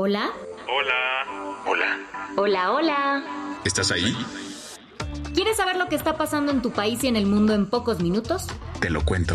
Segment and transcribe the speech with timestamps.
[0.00, 0.30] Hola.
[0.68, 1.64] Hola.
[1.66, 1.98] Hola.
[2.36, 3.24] Hola, hola.
[3.64, 4.16] ¿Estás ahí?
[5.34, 8.00] ¿Quieres saber lo que está pasando en tu país y en el mundo en pocos
[8.00, 8.46] minutos?
[8.78, 9.34] Te lo cuento.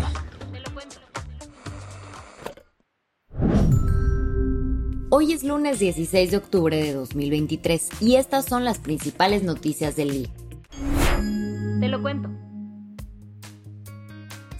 [5.10, 10.12] Hoy es lunes 16 de octubre de 2023 y estas son las principales noticias del
[10.12, 10.28] día.
[11.78, 12.30] Te lo cuento.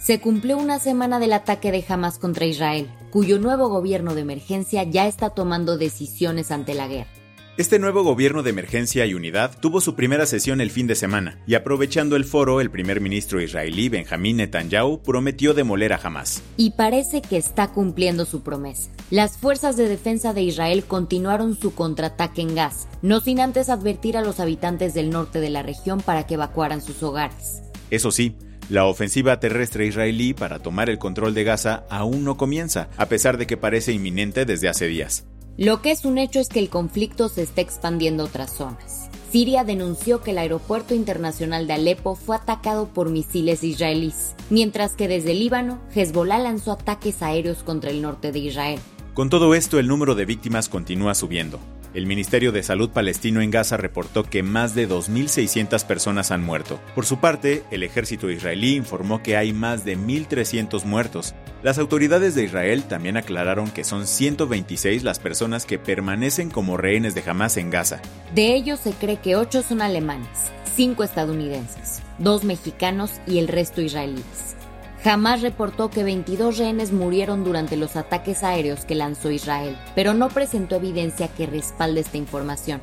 [0.05, 4.83] Se cumplió una semana del ataque de Hamas contra Israel, cuyo nuevo gobierno de emergencia
[4.83, 7.09] ya está tomando decisiones ante la guerra.
[7.57, 11.41] Este nuevo gobierno de emergencia y unidad tuvo su primera sesión el fin de semana,
[11.47, 16.43] y aprovechando el foro, el primer ministro israelí Benjamín Netanyahu prometió demoler a Hamas.
[16.55, 18.91] Y parece que está cumpliendo su promesa.
[19.09, 24.17] Las fuerzas de defensa de Israel continuaron su contraataque en Gaza, no sin antes advertir
[24.17, 27.63] a los habitantes del norte de la región para que evacuaran sus hogares.
[27.89, 28.35] Eso sí,
[28.69, 33.37] la ofensiva terrestre israelí para tomar el control de Gaza aún no comienza, a pesar
[33.37, 35.25] de que parece inminente desde hace días.
[35.57, 39.09] Lo que es un hecho es que el conflicto se está expandiendo a otras zonas.
[39.31, 45.07] Siria denunció que el aeropuerto internacional de Alepo fue atacado por misiles israelíes, mientras que
[45.07, 48.79] desde Líbano, Hezbollah lanzó ataques aéreos contra el norte de Israel.
[49.13, 51.59] Con todo esto, el número de víctimas continúa subiendo.
[51.95, 56.77] El Ministerio de Salud palestino en Gaza reportó que más de 2.600 personas han muerto.
[56.93, 61.35] Por su parte, el ejército israelí informó que hay más de 1.300 muertos.
[61.63, 67.15] Las autoridades de Israel también aclararon que son 126 las personas que permanecen como rehenes
[67.15, 68.01] de Hamas en Gaza.
[68.33, 73.81] De ellos se cree que 8 son alemanes, 5 estadounidenses, 2 mexicanos y el resto
[73.81, 74.57] israelíes.
[75.05, 80.29] Jamás reportó que 22 rehenes murieron durante los ataques aéreos que lanzó Israel, pero no
[80.29, 82.81] presentó evidencia que respalde esta información.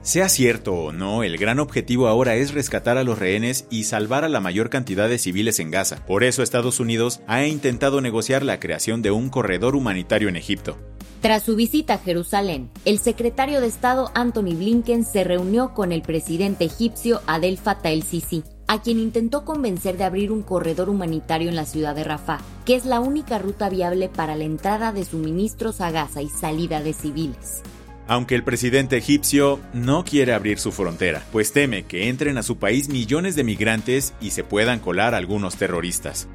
[0.00, 4.22] Sea cierto o no, el gran objetivo ahora es rescatar a los rehenes y salvar
[4.22, 5.96] a la mayor cantidad de civiles en Gaza.
[6.06, 10.76] Por eso Estados Unidos ha intentado negociar la creación de un corredor humanitario en Egipto.
[11.22, 16.02] Tras su visita a Jerusalén, el secretario de Estado Anthony Blinken se reunió con el
[16.02, 21.56] presidente egipcio Adel Fattah el-Sisi a quien intentó convencer de abrir un corredor humanitario en
[21.56, 25.80] la ciudad de Rafah, que es la única ruta viable para la entrada de suministros
[25.80, 27.62] a Gaza y salida de civiles.
[28.06, 32.58] Aunque el presidente egipcio no quiere abrir su frontera, pues teme que entren a su
[32.58, 36.28] país millones de migrantes y se puedan colar algunos terroristas.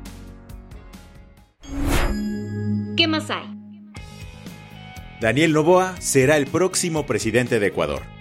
[2.97, 3.55] ¿Qué más hay?
[5.21, 8.18] Daniel Novoa será el próximo presidente de Ecuador.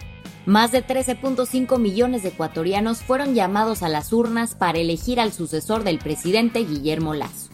[0.48, 5.84] Más de 13.5 millones de ecuatorianos fueron llamados a las urnas para elegir al sucesor
[5.84, 7.50] del presidente Guillermo Lazo.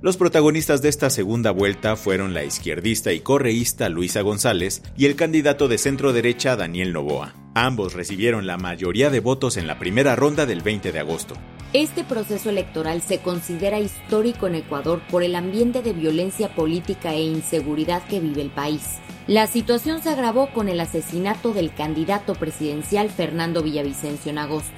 [0.00, 5.14] Los protagonistas de esta segunda vuelta fueron la izquierdista y correísta Luisa González y el
[5.14, 7.34] candidato de centro derecha Daniel Novoa.
[7.54, 11.34] Ambos recibieron la mayoría de votos en la primera ronda del 20 de agosto.
[11.72, 17.22] Este proceso electoral se considera histórico en Ecuador por el ambiente de violencia política e
[17.22, 18.98] inseguridad que vive el país.
[19.26, 24.70] La situación se agravó con el asesinato del candidato presidencial Fernando Villavicencio en agosto.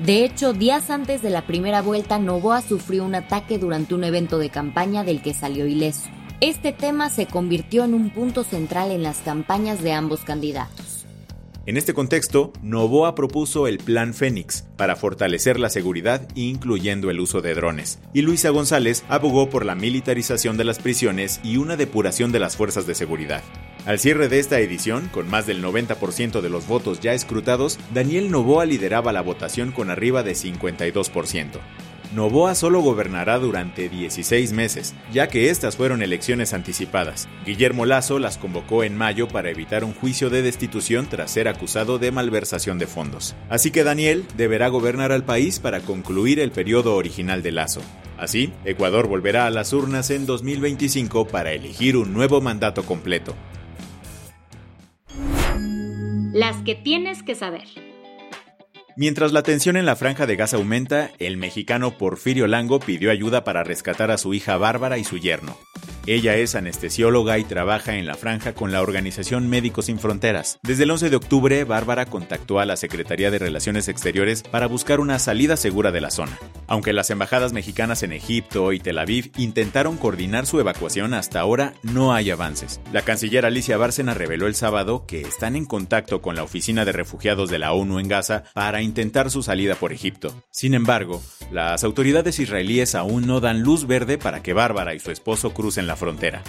[0.00, 4.38] De hecho, días antes de la primera vuelta, Novoa sufrió un ataque durante un evento
[4.38, 6.08] de campaña del que salió ileso.
[6.40, 10.81] Este tema se convirtió en un punto central en las campañas de ambos candidatos.
[11.64, 17.40] En este contexto, Novoa propuso el Plan Fénix para fortalecer la seguridad incluyendo el uso
[17.40, 22.32] de drones, y Luisa González abogó por la militarización de las prisiones y una depuración
[22.32, 23.44] de las fuerzas de seguridad.
[23.86, 28.32] Al cierre de esta edición, con más del 90% de los votos ya escrutados, Daniel
[28.32, 31.60] Novoa lideraba la votación con arriba de 52%.
[32.14, 37.26] Novoa solo gobernará durante 16 meses, ya que estas fueron elecciones anticipadas.
[37.46, 41.98] Guillermo Lazo las convocó en mayo para evitar un juicio de destitución tras ser acusado
[41.98, 43.34] de malversación de fondos.
[43.48, 47.80] Así que Daniel deberá gobernar al país para concluir el periodo original de Lazo.
[48.18, 53.34] Así, Ecuador volverá a las urnas en 2025 para elegir un nuevo mandato completo.
[56.34, 57.91] Las que tienes que saber.
[58.96, 63.42] Mientras la tensión en la franja de gas aumenta, el mexicano Porfirio Lango pidió ayuda
[63.42, 65.56] para rescatar a su hija Bárbara y su yerno.
[66.06, 70.58] Ella es anestesióloga y trabaja en la franja con la organización Médicos Sin Fronteras.
[70.62, 75.00] Desde el 11 de octubre, Bárbara contactó a la Secretaría de Relaciones Exteriores para buscar
[75.00, 76.38] una salida segura de la zona.
[76.66, 81.74] Aunque las embajadas mexicanas en Egipto y Tel Aviv intentaron coordinar su evacuación, hasta ahora
[81.82, 82.80] no hay avances.
[82.92, 86.92] La canciller Alicia Bárcena reveló el sábado que están en contacto con la Oficina de
[86.92, 90.34] Refugiados de la ONU en Gaza para intentar su salida por Egipto.
[90.50, 95.10] Sin embargo, las autoridades israelíes aún no dan luz verde para que Bárbara y su
[95.10, 96.42] esposo crucen la frontera.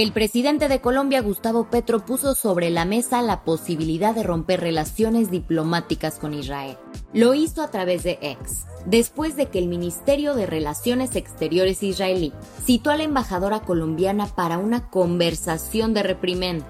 [0.00, 5.30] El presidente de Colombia, Gustavo Petro, puso sobre la mesa la posibilidad de romper relaciones
[5.30, 6.78] diplomáticas con Israel.
[7.12, 12.32] Lo hizo a través de X, después de que el Ministerio de Relaciones Exteriores israelí
[12.64, 16.66] citó a la embajadora colombiana para una conversación de reprimenda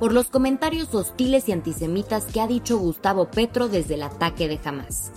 [0.00, 4.58] por los comentarios hostiles y antisemitas que ha dicho Gustavo Petro desde el ataque de
[4.64, 5.12] Hamas.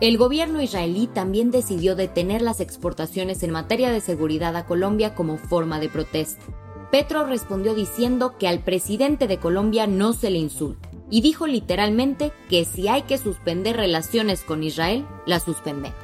[0.00, 5.38] El gobierno israelí también decidió detener las exportaciones en materia de seguridad a Colombia como
[5.38, 6.44] forma de protesta.
[6.90, 12.32] Petro respondió diciendo que al presidente de Colombia no se le insulta y dijo literalmente
[12.48, 15.98] que si hay que suspender relaciones con Israel, las suspendemos.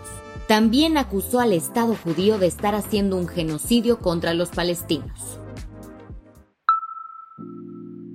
[0.46, 5.40] También acusó al Estado judío de estar haciendo un genocidio contra los palestinos.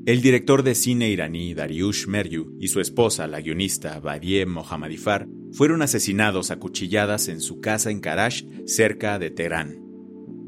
[0.06, 5.82] El director de cine iraní Dariush Meryu y su esposa, la guionista Badie Mohammadifar, fueron
[5.82, 9.81] asesinados a cuchilladas en su casa en Karash, cerca de Teherán.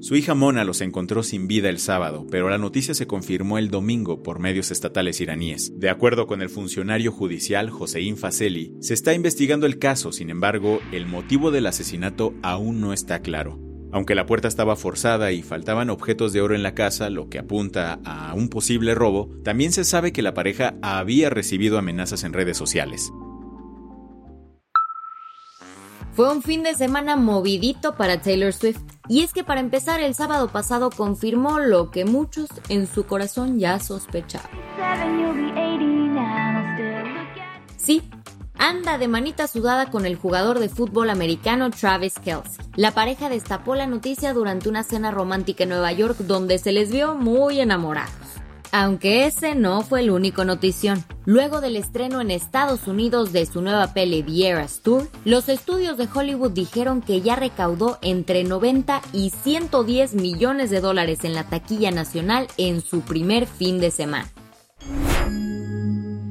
[0.03, 3.69] Su hija Mona los encontró sin vida el sábado, pero la noticia se confirmó el
[3.69, 5.71] domingo por medios estatales iraníes.
[5.79, 10.81] De acuerdo con el funcionario judicial Hossein Faseli, se está investigando el caso, sin embargo,
[10.91, 13.61] el motivo del asesinato aún no está claro.
[13.93, 17.39] Aunque la puerta estaba forzada y faltaban objetos de oro en la casa, lo que
[17.39, 22.33] apunta a un posible robo, también se sabe que la pareja había recibido amenazas en
[22.33, 23.09] redes sociales.
[26.13, 28.79] Fue un fin de semana movidito para Taylor Swift.
[29.09, 33.59] Y es que para empezar el sábado pasado confirmó lo que muchos en su corazón
[33.59, 34.49] ya sospechaban.
[37.77, 38.03] Sí,
[38.59, 42.63] anda de manita sudada con el jugador de fútbol americano Travis Kelsey.
[42.75, 46.91] La pareja destapó la noticia durante una cena romántica en Nueva York donde se les
[46.91, 48.22] vio muy enamorados.
[48.75, 51.03] Aunque ese no fue el único notición.
[51.25, 56.07] Luego del estreno en Estados Unidos de su nueva peli The Tour, los estudios de
[56.11, 61.91] Hollywood dijeron que ya recaudó entre 90 y 110 millones de dólares en la taquilla
[61.91, 64.27] nacional en su primer fin de semana.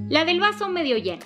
[0.08, 1.24] La del vaso medio lleno.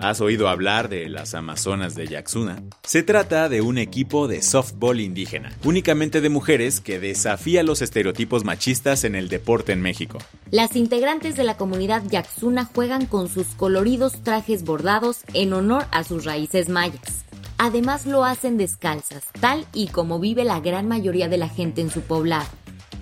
[0.00, 2.62] ¿Has oído hablar de las Amazonas de Yaxuna?
[2.84, 8.44] Se trata de un equipo de softball indígena, únicamente de mujeres que desafía los estereotipos
[8.44, 10.18] machistas en el deporte en México.
[10.52, 16.04] Las integrantes de la comunidad Yaxuna juegan con sus coloridos trajes bordados en honor a
[16.04, 17.24] sus raíces mayas.
[17.58, 21.90] Además lo hacen descalzas, tal y como vive la gran mayoría de la gente en
[21.90, 22.46] su poblado.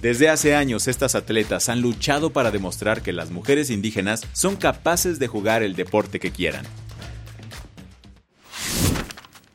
[0.00, 5.19] Desde hace años estas atletas han luchado para demostrar que las mujeres indígenas son capaces
[5.19, 6.64] de jugar el deporte que quieran.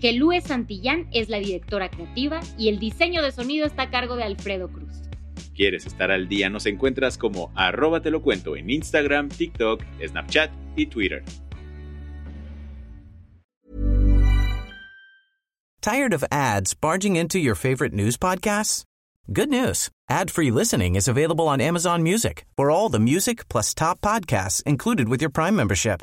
[0.00, 4.24] Gelúe Santillán es la directora creativa y el diseño de sonido está a cargo de
[4.24, 5.02] Alfredo Cruz.
[5.54, 6.50] ¿Quieres estar al día?
[6.50, 11.22] Nos encuentras como arroba te lo cuento en Instagram, TikTok, Snapchat y Twitter.
[15.80, 18.82] ¿Tired of ads barging into your favorite news podcasts?
[19.32, 19.88] Good news.
[20.10, 25.08] Ad-free listening is available on Amazon Music for all the music plus top podcasts included
[25.08, 26.02] with your Prime membership.